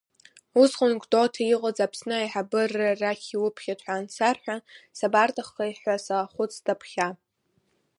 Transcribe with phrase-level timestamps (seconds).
[0.61, 4.55] Усҟан Гәдоуҭа иҟаз Аԥсны Аиҳабыра рахь иуԥхьеит ҳәа ансарҳәа,
[4.97, 7.09] сабарҭаххеи ҳәа саахәыцт аԥхьа.